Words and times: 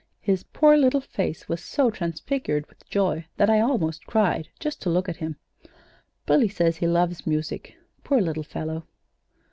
His 0.19 0.41
poor 0.45 0.75
little 0.77 0.99
face 0.99 1.47
was 1.47 1.61
so 1.63 1.91
transfigured 1.91 2.65
with 2.67 2.89
joy 2.89 3.27
that 3.37 3.51
I 3.51 3.59
almost 3.59 4.07
cried, 4.07 4.49
just 4.59 4.81
to 4.81 4.89
look 4.89 5.07
at 5.07 5.17
him. 5.17 5.35
Billy 6.25 6.49
says 6.49 6.77
he 6.77 6.87
loves 6.87 7.27
music 7.27 7.75
poor 8.03 8.19
little 8.19 8.41
fellow!" 8.41 8.87